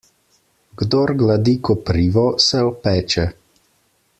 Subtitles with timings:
[0.81, 3.27] Kdor gladi koprivo, se opeče.